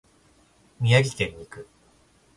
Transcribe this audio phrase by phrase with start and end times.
[0.79, 1.67] 宮城県に行く。